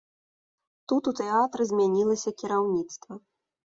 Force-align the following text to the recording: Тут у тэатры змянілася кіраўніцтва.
Тут 0.93 1.03
у 1.11 1.13
тэатры 1.21 1.67
змянілася 1.73 2.29
кіраўніцтва. 2.43 3.13